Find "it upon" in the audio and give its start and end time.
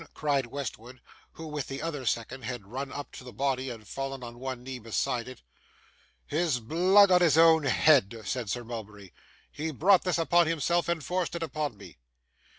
11.35-11.77